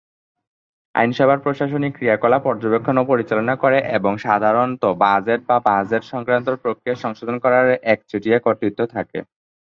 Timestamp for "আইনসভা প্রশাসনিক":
0.95-1.91